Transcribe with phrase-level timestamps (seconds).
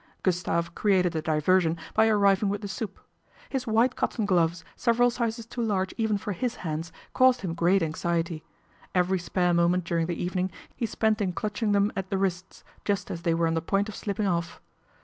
[0.23, 2.99] Gustave created a diversion by arriving with the soup.
[3.49, 7.83] His white cotton gloves, several sizes too large even for his hands, caused him great
[7.83, 8.43] anxiety.
[8.95, 13.11] Every spare moment during the evening he spent in clutching them at the wrists, just
[13.11, 14.59] as they were on the point of slipping off.